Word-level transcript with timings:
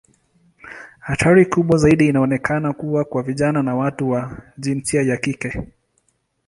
Hatari 1.07 1.45
kubwa 1.45 1.77
zaidi 1.77 2.07
inaonekana 2.07 2.73
kuwa 2.73 3.03
kwa 3.05 3.23
vijana 3.23 3.63
na 3.63 3.75
watu 3.75 4.09
wa 4.09 4.41
jinsia 4.57 5.01
ya 5.01 5.17
kike. 5.17 5.67